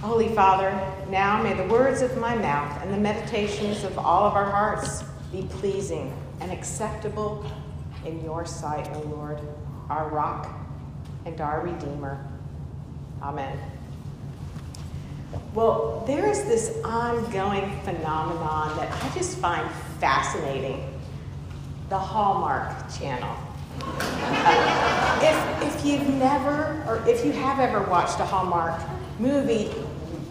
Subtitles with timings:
[0.00, 0.70] Holy Father,
[1.10, 5.04] now may the words of my mouth and the meditations of all of our hearts
[5.30, 6.10] be pleasing
[6.40, 7.44] and acceptable
[8.06, 9.38] in your sight, O Lord,
[9.90, 10.48] our rock
[11.26, 12.26] and our Redeemer.
[13.20, 13.58] Amen.
[15.52, 20.98] Well, there is this ongoing phenomenon that I just find fascinating
[21.90, 23.36] the Hallmark Channel.
[25.22, 28.80] If, if you've never, or if you have ever watched a Hallmark
[29.18, 29.70] movie,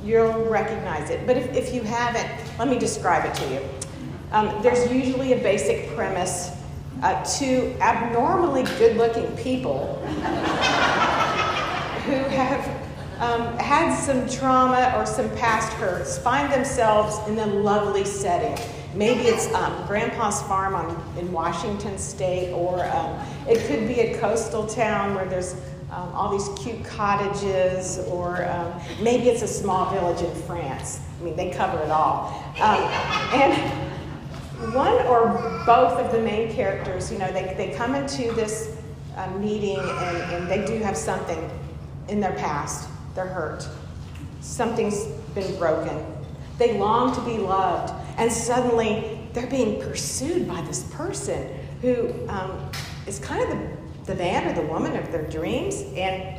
[0.03, 1.25] you'll recognize it.
[1.25, 3.61] But if, if you haven't, let me describe it to you.
[4.31, 6.51] Um, there's usually a basic premise
[7.01, 9.95] uh, two abnormally good looking people
[12.05, 12.65] who have
[13.19, 18.57] um, had some trauma or some past hurts find themselves in a lovely setting.
[18.95, 24.17] Maybe it's um, grandpa's farm on, in Washington state, or um, it could be a
[24.19, 25.53] coastal town where there's
[25.91, 31.01] um, all these cute cottages, or um, maybe it's a small village in France.
[31.19, 32.43] I mean, they cover it all.
[32.61, 32.83] Um,
[33.33, 38.77] and one or both of the main characters, you know, they, they come into this
[39.15, 41.49] uh, meeting and, and they do have something
[42.07, 42.89] in their past.
[43.15, 43.67] They're hurt.
[44.41, 46.05] Something's been broken.
[46.57, 47.93] They long to be loved.
[48.17, 51.49] And suddenly they're being pursued by this person
[51.81, 52.69] who um,
[53.07, 53.78] is kind of the,
[54.09, 55.81] the man or the woman of their dreams.
[55.95, 56.37] And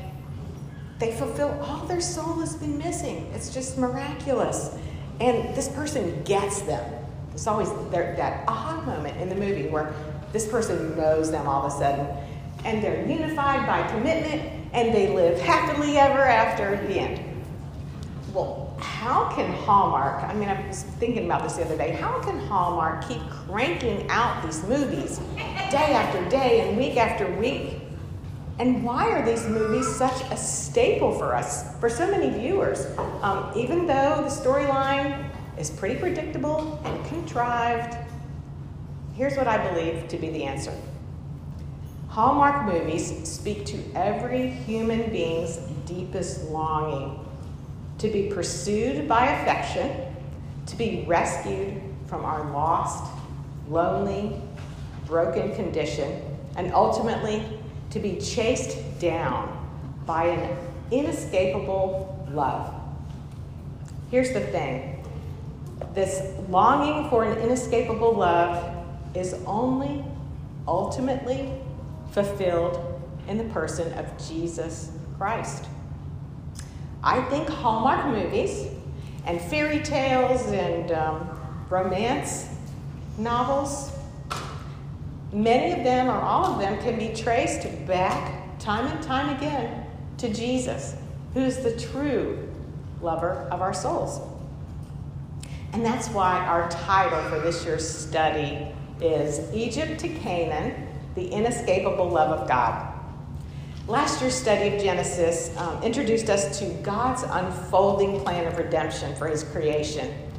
[0.99, 3.31] they fulfill all their soul has been missing.
[3.35, 4.77] It's just miraculous.
[5.21, 7.01] And this person gets them
[7.41, 9.95] it's always that aha moment in the movie where
[10.33, 12.07] this person knows them all of a sudden,
[12.65, 17.43] and they're unified by commitment, and they live happily ever after at the end.
[18.35, 22.21] Well, how can Hallmark, I mean, I was thinking about this the other day, how
[22.21, 25.19] can Hallmark keep cranking out these movies
[25.71, 27.77] day after day and week after week?
[28.59, 32.87] And why are these movies such a staple for us, for so many viewers?
[33.23, 37.97] Um, even though the storyline is pretty predictable and contrived.
[39.15, 40.73] Here's what I believe to be the answer
[42.09, 47.25] Hallmark movies speak to every human being's deepest longing
[48.01, 49.91] to be pursued by affection,
[50.67, 53.13] to be rescued from our lost,
[53.69, 54.41] lonely,
[55.07, 56.23] broken condition,
[56.57, 57.45] and ultimately
[57.91, 59.57] to be chased down
[60.07, 60.57] by an
[60.91, 62.75] inescapable love.
[64.11, 65.05] Here's the thing
[65.95, 68.77] this longing for an inescapable love
[69.15, 70.05] is only
[70.67, 71.53] ultimately
[72.13, 75.67] fulfilled in the person of Jesus Christ.
[77.03, 78.67] I think Hallmark movies
[79.27, 81.41] and fairy tales and um,
[81.71, 82.47] romance
[83.17, 83.91] novels,
[85.33, 89.87] many of them or all of them can be traced back time and time again
[90.19, 90.95] to Jesus,
[91.33, 92.47] who is the true
[93.01, 94.21] lover of our souls.
[95.73, 98.67] And that's why our title for this year's study
[99.01, 102.90] is Egypt to Canaan The Inescapable Love of God.
[103.91, 109.27] Last year's study of Genesis um, introduced us to God's unfolding plan of redemption for
[109.27, 110.31] his creation.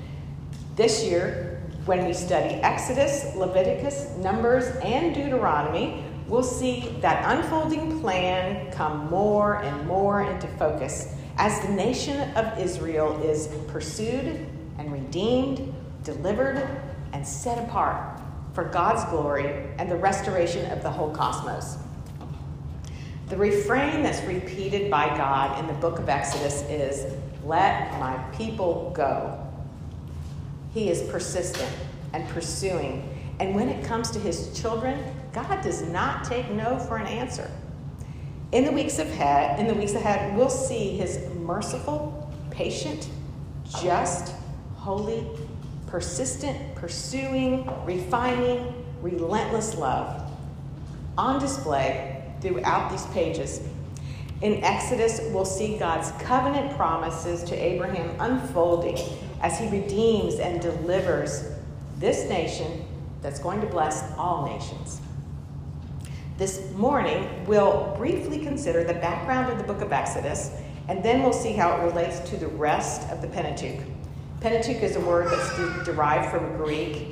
[0.78, 8.72] This year, when we study Exodus, Leviticus, Numbers, and Deuteronomy, we'll see that unfolding plan
[8.72, 14.48] come more and more into focus as the nation of Israel is pursued
[14.78, 16.66] and redeemed, delivered,
[17.12, 18.18] and set apart
[18.54, 21.81] for God's glory and the restoration of the whole cosmos.
[23.32, 27.16] The refrain that's repeated by God in the book of Exodus is,
[27.46, 29.40] Let my people go.
[30.74, 31.72] He is persistent
[32.12, 33.08] and pursuing.
[33.40, 37.50] And when it comes to his children, God does not take no for an answer.
[38.52, 43.08] In the weeks ahead, in the weeks ahead, we'll see his merciful, patient,
[43.80, 44.36] just,
[44.76, 45.26] holy,
[45.88, 50.30] persistent, pursuing, refining, relentless love
[51.18, 53.62] on display throughout these pages.
[54.42, 58.98] In Exodus, we'll see God's covenant promises to Abraham unfolding
[59.42, 61.52] as he redeems and delivers
[61.98, 62.84] this nation
[63.22, 65.00] that's going to bless all nations.
[66.38, 70.52] This morning, we'll briefly consider the background of the book of Exodus,
[70.88, 73.86] and then we'll see how it relates to the rest of the Pentateuch.
[74.40, 77.10] Pentateuch is a word that's derived from Greek,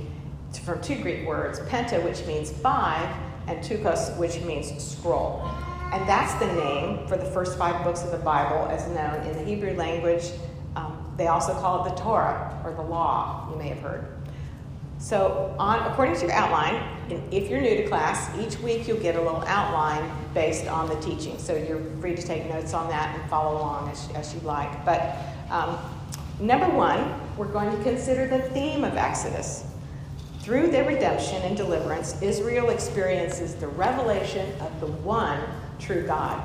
[0.63, 3.07] from two Greek words, penta, which means five,
[3.49, 5.49] and teuchos, which means scroll.
[5.91, 9.33] And that's the name for the first five books of the Bible as known in
[9.33, 10.31] the Hebrew language.
[10.75, 14.07] Um, they also call it the Torah or the law, you may have heard.
[14.99, 16.83] So, on, according to your outline,
[17.31, 20.95] if you're new to class, each week you'll get a little outline based on the
[20.95, 21.39] teaching.
[21.39, 24.85] So, you're free to take notes on that and follow along as, as you like.
[24.85, 25.15] But
[25.49, 25.79] um,
[26.41, 29.63] number one, we're going to consider the theme of Exodus.
[30.49, 35.39] Through their redemption and deliverance, Israel experiences the revelation of the one
[35.77, 36.41] true God.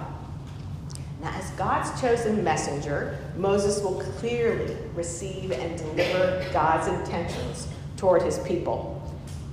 [1.23, 7.67] Now, as God's chosen messenger, Moses will clearly receive and deliver God's intentions
[7.97, 9.03] toward his people.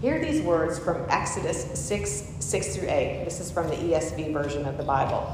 [0.01, 3.23] Hear these words from Exodus 6 6 through 8.
[3.23, 5.33] This is from the ESV version of the Bible.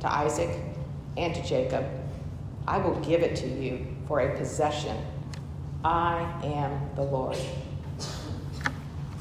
[0.00, 0.50] to Isaac,
[1.16, 1.86] and to Jacob.
[2.68, 4.96] I will give it to you for a possession.
[5.84, 7.36] I am the Lord.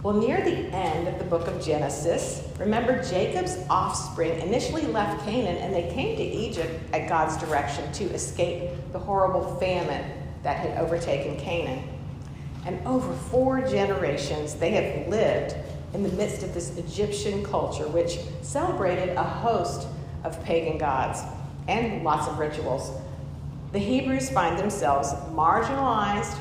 [0.04, 5.58] Well, near the end of the book of Genesis, remember Jacob's offspring initially left Canaan
[5.58, 10.12] and they came to Egypt at God's direction to escape the horrible famine
[10.44, 11.88] that had overtaken Canaan.
[12.68, 15.56] And over four generations, they have lived
[15.96, 19.88] in the midst of this Egyptian culture, which celebrated a host
[20.26, 21.22] of pagan gods
[21.68, 22.92] and lots of rituals.
[23.72, 26.38] The Hebrews find themselves marginalized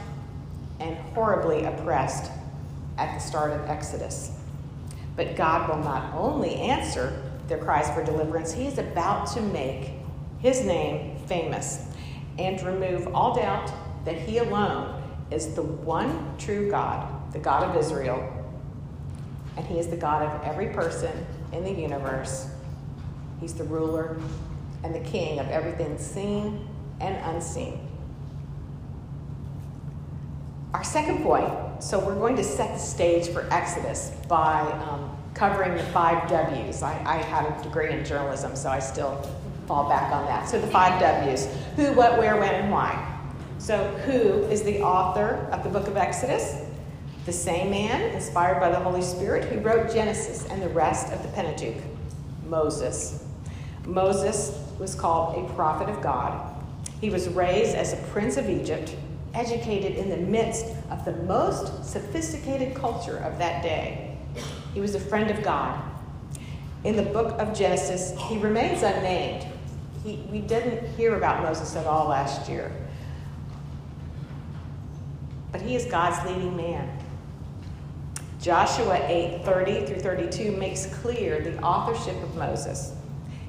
[0.80, 2.30] and horribly oppressed
[2.98, 4.32] at the start of Exodus.
[5.16, 9.90] But God will not only answer their cries for deliverance, He is about to make
[10.40, 11.86] His name famous
[12.38, 13.70] and remove all doubt
[14.04, 18.30] that He alone is the one true God, the God of Israel,
[19.56, 22.48] and He is the God of every person in the universe.
[23.40, 24.16] He's the ruler
[24.82, 26.68] and the king of everything seen
[27.00, 27.88] and unseen.
[30.72, 31.52] Our second point
[31.84, 36.82] so we're going to set the stage for Exodus by um, covering the five W's.
[36.82, 39.20] I, I had a degree in journalism, so I still
[39.66, 40.48] fall back on that.
[40.48, 41.46] So the five W's
[41.76, 43.10] who, what, where, when, and why.
[43.58, 46.64] So, who is the author of the book of Exodus?
[47.24, 51.22] The same man, inspired by the Holy Spirit, who wrote Genesis and the rest of
[51.22, 51.82] the Pentateuch
[52.46, 53.24] Moses.
[53.84, 56.54] Moses was called a prophet of God.
[57.00, 58.96] He was raised as a prince of Egypt,
[59.34, 64.16] educated in the midst of the most sophisticated culture of that day.
[64.72, 65.82] He was a friend of God.
[66.84, 69.46] In the book of Genesis, he remains unnamed.
[70.02, 72.72] He, we didn't hear about Moses at all last year
[75.54, 76.98] but he is God's leading man.
[78.44, 82.92] Joshua 8 30 through 32 makes clear the authorship of Moses.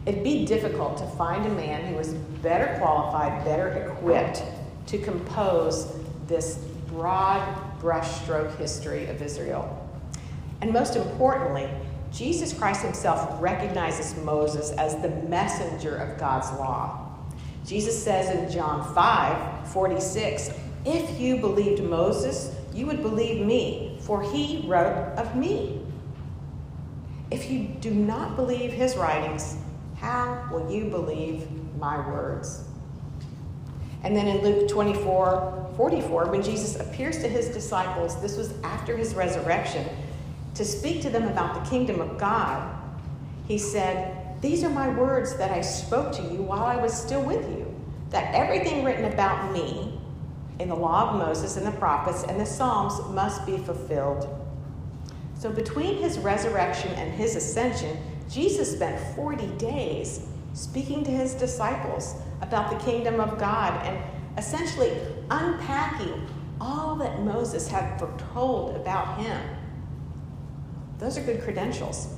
[0.06, 4.42] It'd be difficult to find a man who was better qualified, better equipped
[4.88, 5.92] to compose
[6.28, 7.42] this broad
[7.82, 9.86] brushstroke history of Israel.
[10.62, 11.70] And most importantly,
[12.14, 17.06] Jesus Christ himself recognizes Moses as the messenger of God's law.
[17.66, 20.52] Jesus says in John 5 46,
[20.86, 25.82] if you believed Moses, you would believe me, for he wrote of me.
[27.32, 29.58] If you do not believe his writings,
[29.96, 31.48] how will you believe
[31.80, 32.66] my words?
[34.04, 38.96] And then in Luke 24 44, when Jesus appears to his disciples, this was after
[38.96, 39.86] his resurrection,
[40.54, 42.74] to speak to them about the kingdom of God,
[43.48, 47.22] he said, These are my words that I spoke to you while I was still
[47.22, 47.74] with you,
[48.12, 49.95] that everything written about me
[50.60, 54.28] in the law of Moses and the prophets and the Psalms must be fulfilled.
[55.38, 57.98] So, between his resurrection and his ascension,
[58.30, 63.98] Jesus spent 40 days speaking to his disciples about the kingdom of God and
[64.38, 64.92] essentially
[65.30, 66.28] unpacking
[66.60, 69.40] all that Moses had foretold about him.
[71.00, 72.16] Those are good credentials.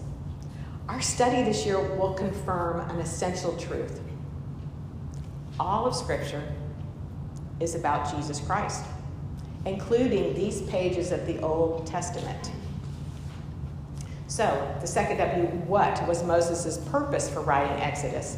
[0.88, 4.00] Our study this year will confirm an essential truth.
[5.60, 6.44] All of Scripture
[7.60, 8.86] is about Jesus Christ,
[9.66, 12.52] including these pages of the Old Testament.
[14.28, 18.38] So, the second W, what was Moses' purpose for writing Exodus?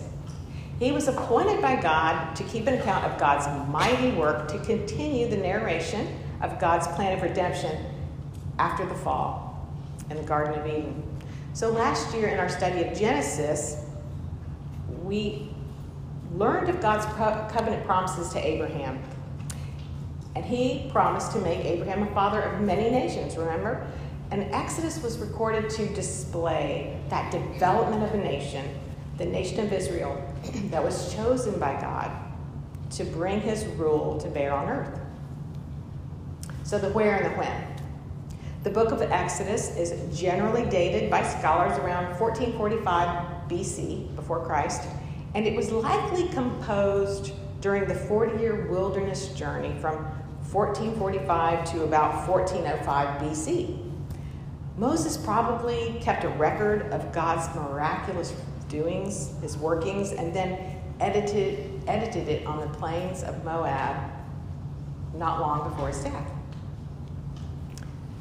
[0.80, 5.28] He was appointed by God to keep an account of God's mighty work to continue
[5.28, 6.08] the narration
[6.42, 7.86] of God's plan of redemption
[8.60, 9.68] after the fall
[10.10, 11.04] in the Garden of Eden.
[11.54, 13.84] So, last year in our study of Genesis,
[15.04, 15.49] we
[16.36, 17.06] learned of God's
[17.52, 19.02] covenant promises to Abraham.
[20.36, 23.86] And he promised to make Abraham a father of many nations, remember?
[24.32, 28.64] And Exodus was recorded to display that development of a nation,
[29.18, 30.24] the nation of Israel,
[30.66, 32.12] that was chosen by God
[32.92, 35.00] to bring his rule to bear on earth.
[36.64, 37.70] So, the where and the when.
[38.64, 44.84] The book of Exodus is generally dated by scholars around 1445 BC, before Christ,
[45.36, 49.96] and it was likely composed during the 40 year wilderness journey from
[50.52, 53.86] 1445 to about 1405 BC.
[54.78, 58.34] Moses probably kept a record of God's miraculous
[58.70, 63.96] doings, his workings, and then edited, edited it on the plains of Moab
[65.14, 66.32] not long before his death.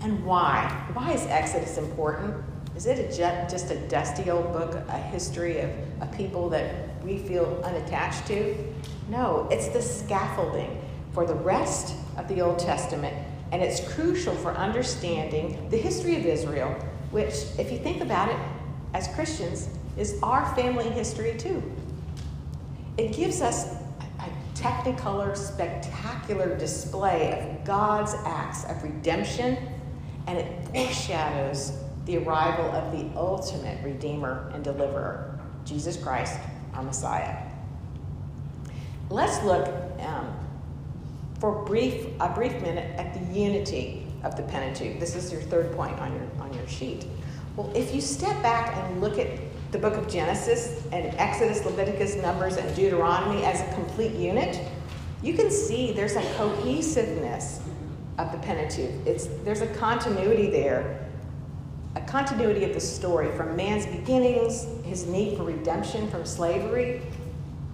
[0.00, 0.86] And why?
[0.92, 2.34] Why is Exodus important?
[2.76, 7.18] Is it a, just a dusty old book, a history of a people that we
[7.18, 8.54] feel unattached to?
[9.08, 10.80] No, it's the scaffolding
[11.12, 13.16] for the rest of the Old Testament,
[13.50, 16.70] and it's crucial for understanding the history of Israel,
[17.10, 18.36] which, if you think about it,
[18.92, 21.62] as Christians, is our family history too.
[22.98, 23.74] It gives us
[24.20, 29.56] a technicolor, spectacular display of God's acts of redemption
[30.26, 31.72] and it foreshadows
[32.04, 36.38] the arrival of the ultimate Redeemer and Deliverer, Jesus Christ,
[36.78, 37.36] our Messiah.
[39.10, 39.66] Let's look
[39.98, 40.32] um,
[41.40, 45.00] for brief, a brief minute at the unity of the Pentateuch.
[45.00, 47.06] This is your third point on your, on your sheet.
[47.56, 49.40] Well, if you step back and look at
[49.72, 54.60] the book of Genesis and Exodus, Leviticus, Numbers, and Deuteronomy as a complete unit,
[55.20, 57.60] you can see there's a cohesiveness
[58.18, 59.04] of the Pentateuch.
[59.04, 61.07] It's, there's a continuity there,
[61.94, 67.02] a continuity of the story from man's beginnings, his need for redemption from slavery,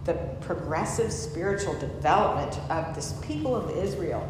[0.04, 4.28] the progressive spiritual development of this people of Israel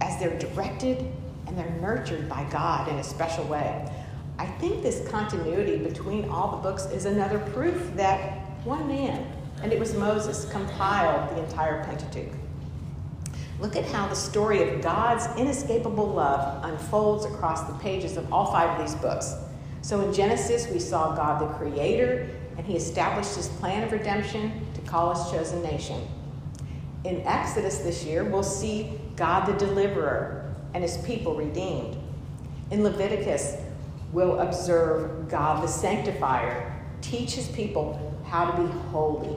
[0.00, 1.06] as they're directed
[1.46, 3.90] and they're nurtured by God in a special way.
[4.38, 9.26] I think this continuity between all the books is another proof that one man,
[9.62, 12.32] and it was Moses, compiled the entire Pentateuch.
[13.62, 18.50] Look at how the story of God's inescapable love unfolds across the pages of all
[18.50, 19.36] five of these books.
[19.82, 24.66] So in Genesis, we saw God the Creator, and He established His plan of redemption
[24.74, 26.08] to call His chosen nation.
[27.04, 31.96] In Exodus this year, we'll see God the Deliverer and His people redeemed.
[32.72, 33.58] In Leviticus,
[34.12, 39.36] we'll observe God the Sanctifier teach His people how to be holy.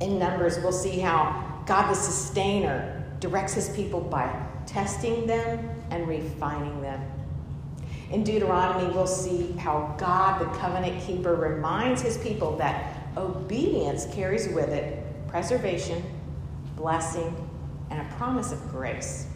[0.00, 4.34] In Numbers, we'll see how God the sustainer directs his people by
[4.66, 7.00] testing them and refining them.
[8.10, 14.48] In Deuteronomy, we'll see how God, the covenant keeper, reminds his people that obedience carries
[14.48, 16.04] with it preservation,
[16.76, 17.34] blessing,
[17.90, 19.26] and a promise of grace.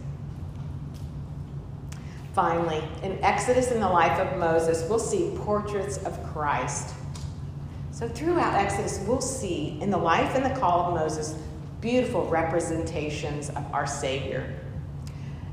[2.34, 6.94] Finally, in Exodus and the life of Moses, we'll see portraits of Christ.
[7.92, 11.34] So, throughout Exodus, we'll see in the life and the call of Moses
[11.86, 14.52] beautiful representations of our Savior.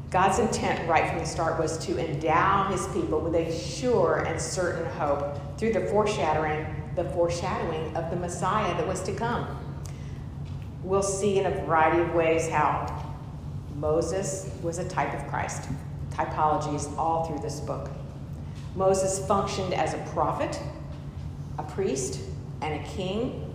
[0.10, 4.42] God's intent right from the start was to endow his people with a sure and
[4.42, 9.46] certain hope through the foreshadowing, the foreshadowing of the Messiah that was to come.
[10.82, 13.14] We'll see in a variety of ways how
[13.76, 15.70] Moses was a type of Christ.
[16.10, 17.92] Typology is all through this book.
[18.76, 20.60] Moses functioned as a prophet,
[21.60, 22.22] a priest,
[22.64, 23.53] and a king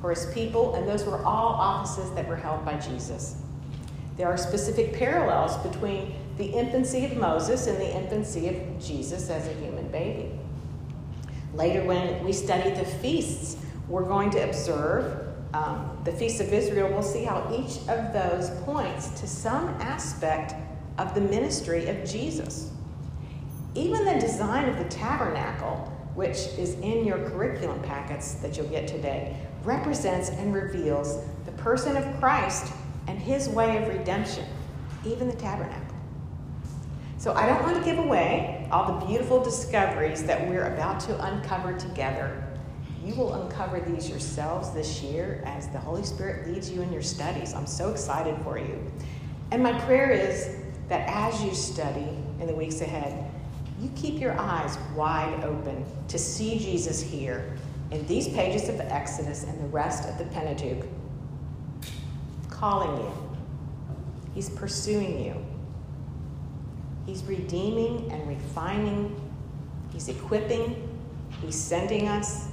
[0.00, 3.36] for his people, and those were all offices that were held by Jesus.
[4.16, 9.46] There are specific parallels between the infancy of Moses and the infancy of Jesus as
[9.46, 10.30] a human baby.
[11.54, 13.56] Later, when we study the feasts,
[13.88, 16.88] we're going to observe um, the Feast of Israel.
[16.88, 20.54] We'll see how each of those points to some aspect
[20.98, 22.70] of the ministry of Jesus.
[23.74, 28.88] Even the design of the tabernacle, which is in your curriculum packets that you'll get
[28.88, 29.36] today,
[29.66, 32.72] represents and reveals the person of Christ
[33.08, 34.46] and his way of redemption,
[35.04, 35.82] even the tabernacle.
[37.18, 41.26] So I don't want to give away all the beautiful discoveries that we're about to
[41.26, 42.42] uncover together.
[43.04, 47.02] You will uncover these yourselves this year as the Holy Spirit leads you in your
[47.02, 47.54] studies.
[47.54, 48.80] I'm so excited for you.
[49.50, 50.56] And my prayer is
[50.88, 52.08] that as you study
[52.40, 53.30] in the weeks ahead,
[53.80, 57.56] you keep your eyes wide open to see Jesus here
[57.90, 60.86] in these pages of Exodus and the rest of the Pentateuch,
[62.50, 63.12] calling you.
[64.34, 65.34] He's pursuing you.
[67.06, 69.20] He's redeeming and refining.
[69.92, 70.88] He's equipping.
[71.40, 72.48] He's sending us.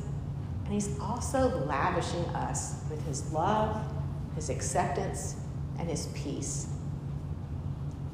[0.66, 3.82] And He's also lavishing us with His love,
[4.36, 5.36] His acceptance,
[5.80, 6.68] and His peace.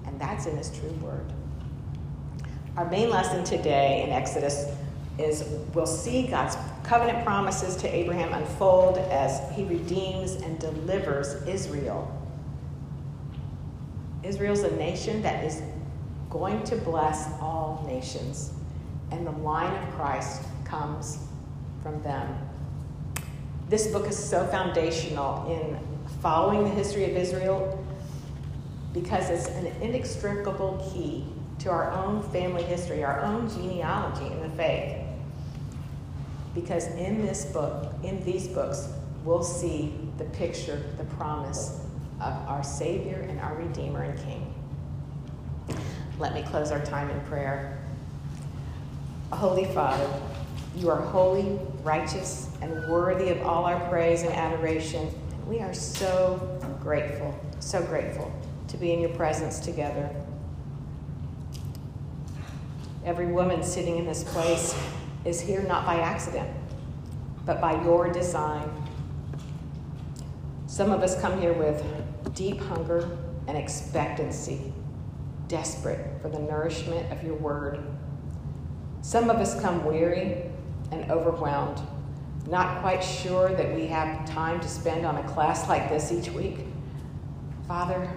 [0.05, 1.31] and that's in His true word.
[2.77, 4.65] Our main lesson today in Exodus
[5.17, 6.55] is we'll see God's
[6.89, 12.12] covenant promises to Abraham unfold as he redeems and delivers Israel.
[14.24, 15.62] Israel's a nation that is
[16.31, 18.53] going to bless all nations,
[19.12, 21.19] and the line of Christ comes
[21.84, 22.36] from them.
[23.69, 25.77] This book is so foundational in
[26.24, 27.86] following the history of Israel
[28.93, 31.24] because it's an inextricable key
[31.60, 34.99] to our own family history, our own genealogy in the faith.
[36.56, 38.89] Because in this book, in these books,
[39.24, 41.79] we'll see the picture, the promise
[42.22, 44.53] of our Savior and our Redeemer and King.
[46.18, 47.79] Let me close our time in prayer.
[49.32, 50.10] Holy Father,
[50.75, 55.10] you are holy, righteous, and worthy of all our praise and adoration.
[55.48, 58.32] We are so grateful, so grateful
[58.68, 60.10] to be in your presence together.
[63.06, 64.75] Every woman sitting in this place
[65.25, 66.49] is here not by accident,
[67.45, 68.69] but by your design.
[70.67, 71.83] Some of us come here with
[72.35, 74.71] deep hunger and expectancy,
[75.47, 77.79] desperate for the nourishment of your word.
[79.01, 80.43] Some of us come weary
[80.91, 81.81] and overwhelmed,
[82.47, 86.29] not quite sure that we have time to spend on a class like this each
[86.31, 86.59] week.
[87.67, 88.09] Father,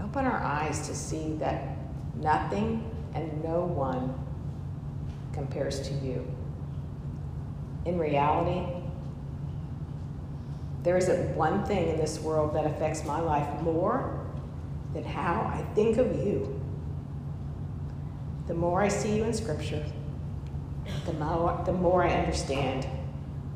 [0.00, 1.76] open our eyes to see that
[2.16, 4.14] nothing and no one
[5.32, 6.26] compares to you.
[7.84, 8.66] In reality,
[10.82, 14.26] there isn't one thing in this world that affects my life more
[14.94, 16.60] than how I think of you.
[18.46, 19.84] The more I see you in Scripture,
[21.06, 22.86] the more, the more I understand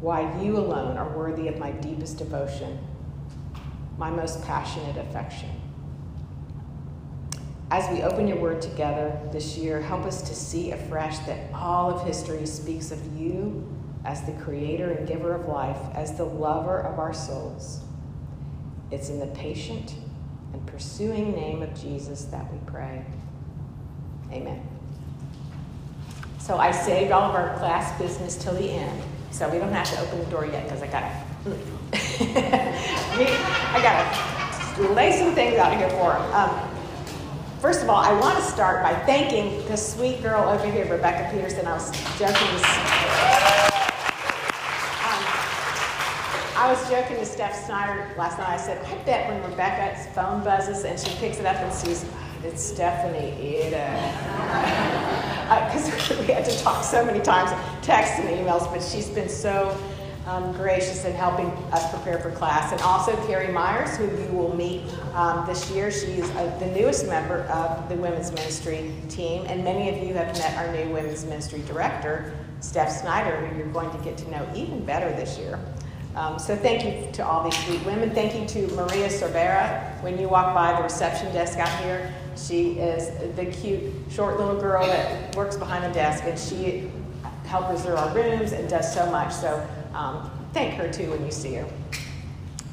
[0.00, 2.78] why you alone are worthy of my deepest devotion,
[3.96, 5.48] my most passionate affection.
[7.74, 11.90] As we open your word together this year, help us to see afresh that all
[11.90, 13.68] of history speaks of you
[14.04, 17.80] as the creator and giver of life, as the lover of our souls.
[18.92, 19.96] It's in the patient
[20.52, 23.04] and pursuing name of Jesus that we pray.
[24.30, 24.64] Amen.
[26.38, 29.90] So I saved all of our class business till the end, so we don't have
[29.90, 31.02] to open the door yet because I got
[33.74, 36.32] I got to lay some things out here for them.
[36.32, 36.73] Um,
[37.64, 41.34] First of all, I want to start by thanking the sweet girl over here, Rebecca
[41.34, 41.66] Peterson.
[41.66, 42.36] I was joking.
[42.36, 42.64] To,
[45.00, 45.22] um,
[46.58, 48.50] I was joking to Steph Snyder last night.
[48.50, 52.04] I said, I bet when Rebecca's phone buzzes and she picks it up and sees
[52.42, 54.12] it's Stephanie Edick.
[55.64, 57.50] Because uh, we had to talk so many times,
[57.80, 59.74] texts and emails, but she's been so
[60.26, 62.72] um, gracious in helping us prepare for class.
[62.72, 64.82] And also Carrie Myers, who you will meet
[65.14, 65.90] um, this year.
[65.90, 70.36] She's uh, the newest member of the women's ministry team, and many of you have
[70.38, 74.48] met our new women's ministry director, Steph Snyder, who you're going to get to know
[74.54, 75.58] even better this year.
[76.16, 78.10] Um, so thank you to all these sweet women.
[78.10, 80.00] Thank you to Maria Cervera.
[80.00, 84.58] When you walk by the reception desk out here, she is the cute, short little
[84.60, 86.88] girl that works behind the desk, and she
[87.46, 89.32] helps reserve our rooms and does so much.
[89.32, 91.66] So um, thank her too when you see her.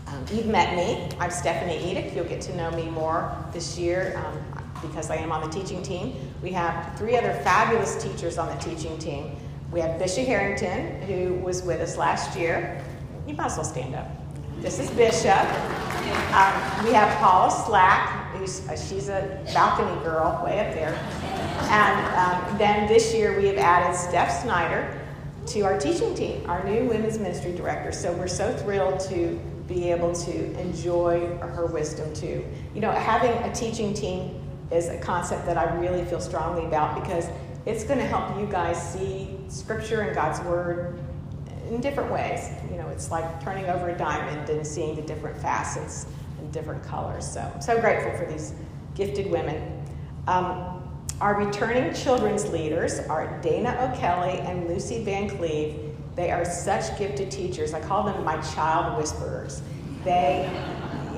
[0.07, 1.07] Um, you've met me.
[1.19, 2.13] I'm Stephanie Edick.
[2.13, 5.81] You'll get to know me more this year um, because I am on the teaching
[5.81, 6.15] team.
[6.41, 9.35] We have three other fabulous teachers on the teaching team.
[9.71, 12.83] We have Bishop Harrington, who was with us last year.
[13.25, 14.07] You might as well stand up.
[14.59, 15.47] This is Bishop.
[16.33, 20.93] Um, we have Paula Slack, who's uh, she's a balcony girl way up there.
[21.71, 25.00] And um, then this year we have added Steph Snyder,
[25.47, 27.91] to our teaching team, our new women's ministry director.
[27.91, 32.45] So we're so thrilled to be able to enjoy her wisdom too.
[32.73, 37.01] You know, having a teaching team is a concept that I really feel strongly about
[37.01, 37.27] because
[37.65, 40.99] it's going to help you guys see scripture and God's word
[41.69, 42.49] in different ways.
[42.69, 46.05] You know, it's like turning over a diamond and seeing the different facets
[46.39, 47.25] and different colors.
[47.25, 48.53] So I'm so grateful for these
[48.95, 49.85] gifted women.
[50.27, 50.80] Um,
[51.21, 55.79] our returning children's leaders are Dana O'Kelly and Lucy Van Cleve.
[56.15, 57.75] They are such gifted teachers.
[57.75, 59.61] I call them my child whisperers.
[60.03, 60.49] They,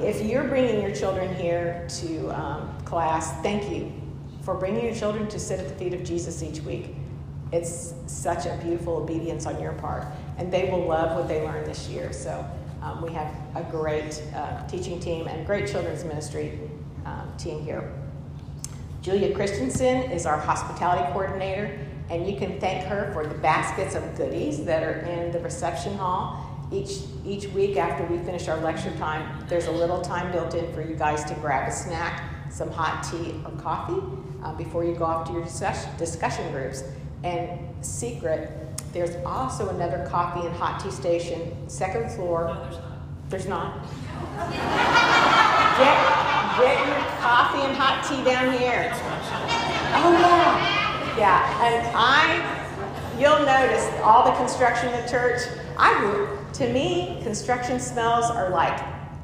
[0.01, 3.93] if you're bringing your children here to um, class, thank you
[4.41, 6.95] for bringing your children to sit at the feet of Jesus each week.
[7.53, 10.05] It's such a beautiful obedience on your part,
[10.37, 12.11] and they will love what they learn this year.
[12.11, 12.45] So
[12.81, 16.59] um, we have a great uh, teaching team and great children's ministry
[17.05, 18.02] um, team here.
[19.03, 21.77] Julia Christensen is our hospitality coordinator,
[22.09, 25.97] and you can thank her for the baskets of goodies that are in the reception
[25.97, 26.65] hall.
[26.71, 30.73] Each, each week after we finish our lecture time, there's a little time built in
[30.73, 32.23] for you guys to grab a snack.
[32.49, 34.01] some hot tea or coffee
[34.41, 35.43] uh, before you go off to your
[35.97, 36.83] discussion groups.
[37.25, 38.51] And secret,
[38.93, 42.47] there's also another coffee and hot tea station, second floor.
[42.47, 42.79] No, there's
[43.29, 43.81] There's not.
[43.81, 44.51] not.
[45.79, 45.97] get,
[46.59, 48.62] get your coffee and hot tea down here.
[49.95, 51.63] Oh yeah, yeah.
[51.65, 55.41] And I, you'll notice all the construction in the church.
[55.77, 56.39] I.
[56.53, 58.79] To me, construction smells are like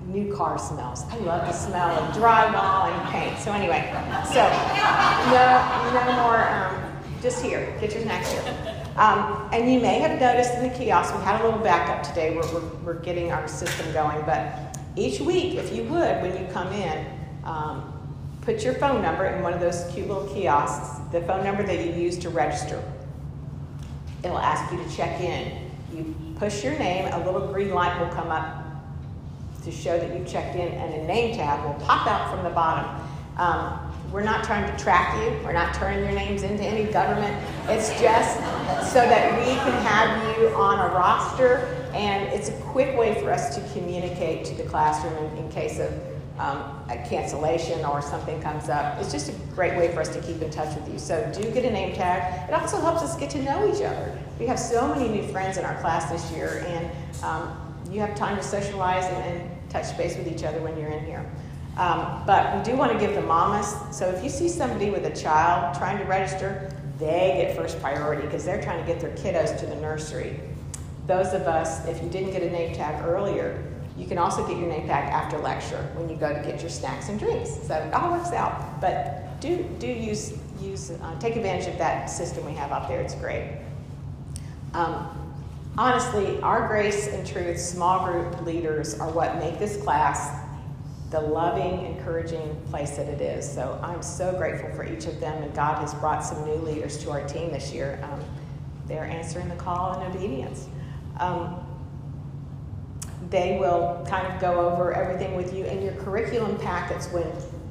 [0.07, 1.03] new car smells.
[1.11, 3.37] I love the smell of drywall and paint.
[3.37, 3.87] So anyway,
[4.25, 4.41] so
[5.29, 5.45] no,
[5.93, 6.49] no more.
[6.49, 8.41] Um, just here, get your snacks here.
[8.97, 12.35] Um, and you may have noticed in the kiosk, we had a little backup today.
[12.35, 16.51] We're, we're, we're getting our system going, but each week, if you would, when you
[16.51, 17.05] come in,
[17.43, 17.93] um,
[18.49, 21.85] put your phone number in one of those cute little kiosks, the phone number that
[21.85, 22.83] you use to register.
[24.23, 25.69] It'll ask you to check in.
[25.93, 28.65] You push your name, a little green light will come up
[29.63, 32.49] to show that you've checked in, and a name tag will pop out from the
[32.49, 32.89] bottom.
[33.37, 35.45] Um, we're not trying to track you.
[35.45, 37.37] We're not turning your names into any government.
[37.67, 38.35] It's just
[38.91, 43.31] so that we can have you on a roster, and it's a quick way for
[43.31, 45.93] us to communicate to the classroom in, in case of
[46.39, 48.97] um, a cancellation or something comes up.
[48.99, 50.97] It's just a great way for us to keep in touch with you.
[50.97, 52.49] So do get a name tag.
[52.49, 54.17] It also helps us get to know each other.
[54.39, 58.15] We have so many new friends in our class this year, and um, you have
[58.15, 61.23] time to socialize and, and, touch base with each other when you're in here.
[61.77, 65.05] Um, but we do want to give the mamas, so if you see somebody with
[65.05, 69.11] a child trying to register, they get first priority because they're trying to get their
[69.11, 70.39] kiddos to the nursery.
[71.05, 73.63] Those of us, if you didn't get a name tag earlier,
[73.99, 76.69] you can also get your name tag after lecture when you go to get your
[76.69, 77.49] snacks and drinks.
[77.67, 78.79] So it all works out.
[78.79, 83.01] But do, do use, use uh, take advantage of that system we have out there.
[83.01, 83.59] It's great.
[84.73, 85.35] Um,
[85.77, 90.45] honestly, our Grace and Truth small group leaders are what make this class
[91.09, 93.51] the loving, encouraging place that it is.
[93.51, 97.03] So I'm so grateful for each of them, and God has brought some new leaders
[97.03, 97.99] to our team this year.
[98.03, 98.23] Um,
[98.87, 100.67] they're answering the call in obedience.
[101.19, 101.65] Um,
[103.29, 107.27] they will kind of go over everything with you in your curriculum packets when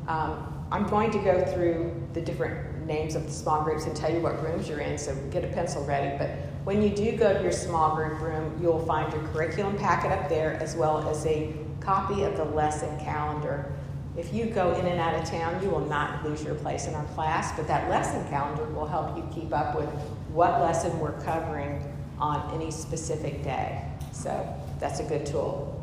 [0.06, 4.12] um, I'm going to go through the different names of the small groups and tell
[4.12, 6.16] you what rooms you're in, so get a pencil ready.
[6.16, 6.30] But
[6.64, 10.28] when you do go to your small group room, you'll find your curriculum packet up
[10.28, 13.72] there as well as a copy of the lesson calendar.
[14.16, 16.94] If you go in and out of town, you will not lose your place in
[16.94, 19.88] our class, but that lesson calendar will help you keep up with
[20.32, 21.82] what lesson we're covering
[22.18, 23.82] on any specific day.
[24.12, 25.74] So that's a good tool.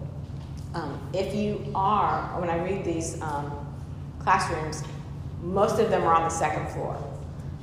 [0.73, 3.65] Um, if you are, when I read these um,
[4.19, 4.84] classrooms,
[5.41, 7.01] most of them are on the second floor.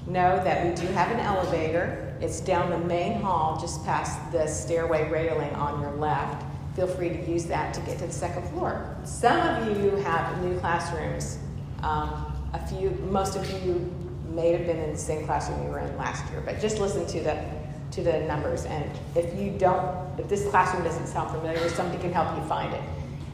[0.06, 2.16] Know that we do have an elevator.
[2.20, 6.44] It's down the main hall, just past the stairway railing on your left.
[6.74, 8.96] Feel free to use that to get to the second floor.
[9.04, 11.38] Some of you have new classrooms.
[11.82, 13.92] Um, a few, most of you
[14.30, 17.06] may have been in the same classroom you were in last year, but just listen
[17.06, 17.44] to the
[17.92, 18.64] to the numbers.
[18.64, 22.72] And if you don't, if this classroom doesn't sound familiar, somebody can help you find
[22.74, 22.82] it.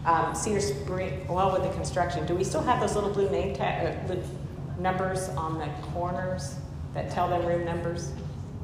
[0.04, 3.54] Um, Cedar Spring, well, with the construction, do we still have those little blue name
[3.54, 4.16] tag uh,
[4.78, 6.56] numbers on the corners
[6.94, 8.12] that tell them room numbers?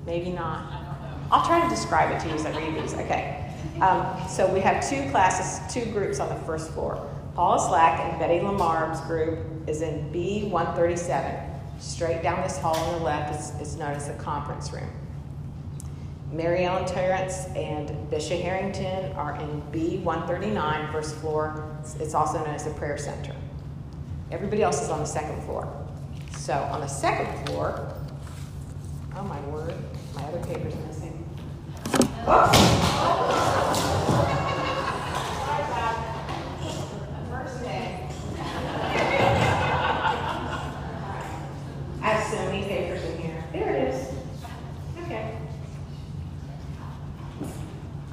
[0.06, 0.72] Maybe not.
[1.30, 2.94] I'll try to describe it to you as I read these.
[2.94, 3.50] Okay.
[3.80, 7.10] Um, so we have two classes, two groups on the first floor.
[7.34, 11.50] Paula Slack and Betty Lamar's group is in B137.
[11.80, 14.88] Straight down this hall on the left is, is known as the conference room.
[16.34, 21.78] Mary Ellen Terrence and Bishop Harrington are in B139, first floor.
[22.00, 23.36] It's also known as the prayer center.
[24.32, 25.72] Everybody else is on the second floor.
[26.36, 27.94] So on the second floor,
[29.16, 29.74] oh my word,
[30.16, 31.24] my other paper's missing.
[37.30, 38.08] First day.
[42.02, 43.44] I have so many papers in here.
[43.52, 44.08] There it is.
[45.04, 45.38] Okay.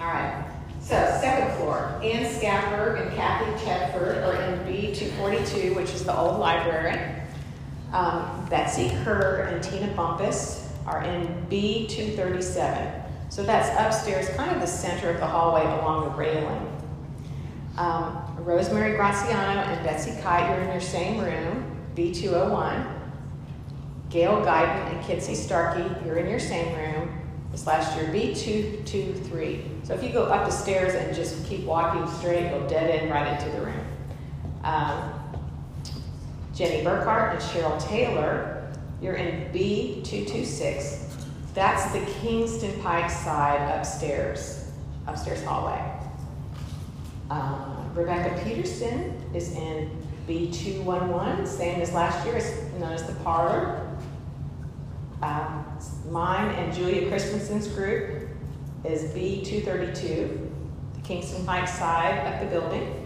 [0.02, 0.44] All right.
[0.82, 6.40] So second floor, Ann Scapberg and Kathy Tedford are in B242, which is the old
[6.40, 7.00] library.
[7.94, 13.02] Um, Betsy Kerr Tina Bumpus are in B237.
[13.30, 16.68] So that's upstairs, kind of the center of the hallway along the railing.
[17.78, 23.00] Um, Rosemary Graziano and Betsy Kite, you're in your same room, B201.
[24.10, 27.18] Gail Guyton and Kitsy Starkey, you're in your same room.
[27.52, 29.86] This last year, B223.
[29.86, 33.12] So if you go up the stairs and just keep walking straight, you'll dead end
[33.12, 33.86] right into the room.
[34.64, 35.14] Um,
[36.54, 38.51] Jenny Burkhart and Cheryl Taylor,
[39.02, 41.00] you're in B226.
[41.54, 44.72] That's the Kingston Pike side upstairs,
[45.08, 45.82] upstairs hallway.
[47.30, 49.90] Um, Rebecca Peterson is in
[50.28, 53.88] B211, same as last year, it's known as the parlor.
[55.22, 55.66] Um,
[56.10, 58.30] mine and Julia Christensen's group
[58.84, 60.50] is B232,
[60.94, 62.98] the Kingston Pike side of the building.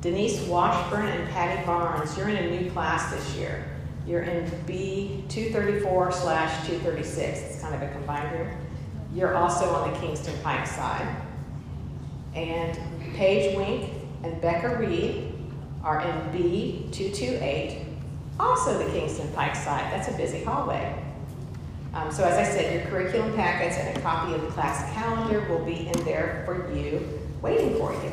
[0.00, 3.71] Denise Washburn and Patty Barnes, you're in a new class this year.
[4.06, 7.40] You're in B234 slash 236.
[7.40, 8.50] It's kind of a combined room.
[9.14, 11.16] You're also on the Kingston Pike side.
[12.34, 12.78] And
[13.14, 13.92] Paige Wink
[14.24, 15.32] and Becca Reed
[15.84, 17.84] are in B228,
[18.40, 19.92] also the Kingston Pike side.
[19.92, 21.02] That's a busy hallway.
[21.94, 25.46] Um, so as I said, your curriculum packets and a copy of the class calendar
[25.48, 28.12] will be in there for you, waiting for you.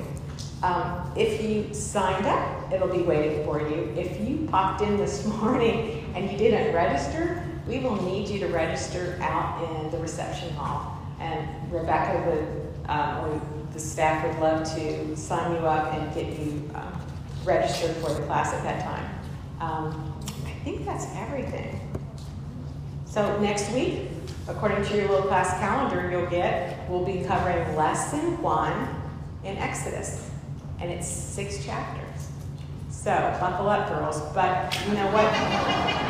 [0.62, 3.94] Um, if you signed up, it'll be waiting for you.
[3.98, 8.48] If you popped in this morning and you didn't register, we will need you to
[8.48, 10.98] register out in the reception hall.
[11.20, 13.42] And Rebecca would, um, or
[13.74, 17.02] the staff would love to sign you up and get you um,
[17.44, 19.20] registered for the class at that time.
[19.60, 21.80] Um, I think that's everything.
[23.06, 24.08] So next week,
[24.48, 28.88] according to your little class calendar you'll get, we'll be covering lesson one
[29.44, 30.30] in Exodus.
[30.80, 32.09] And it's six chapters.
[33.02, 34.20] So buckle up, girls.
[34.34, 35.32] But you know what?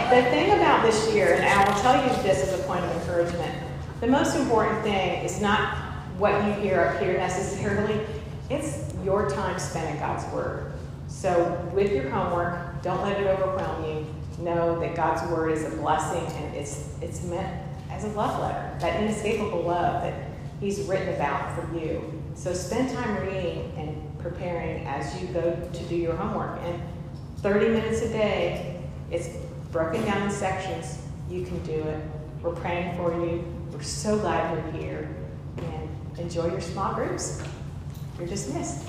[0.09, 2.91] The thing about this year, and I will tell you this as a point of
[2.97, 3.53] encouragement,
[4.01, 5.77] the most important thing is not
[6.17, 8.03] what you hear up here necessarily,
[8.49, 10.71] it's your time spent in God's Word.
[11.07, 14.07] So with your homework, don't let it overwhelm you
[14.43, 18.77] know that God's word is a blessing and it's, it's meant as a love letter,
[18.79, 20.13] that inescapable love that
[20.59, 22.21] He's written about for you.
[22.35, 26.59] So spend time reading and preparing as you go to do your homework.
[26.63, 26.81] And
[27.37, 29.29] 30 minutes a day, it's
[29.71, 31.01] broken down in sections.
[31.29, 32.03] You can do it.
[32.41, 33.43] We're praying for you.
[33.71, 35.15] We're so glad you're here.
[35.57, 37.41] And enjoy your small groups.
[38.17, 38.87] You're dismissed.